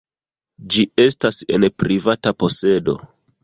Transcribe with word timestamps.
Ĝi 0.75 0.85
estas 1.03 1.39
en 1.59 1.69
privata 1.85 2.37
posedo. 2.43 3.01